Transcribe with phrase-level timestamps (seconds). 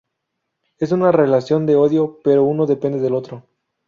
[0.79, 3.43] Es una relación de odio, pero uno depende del otro.